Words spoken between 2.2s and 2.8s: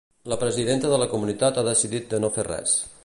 no fer res.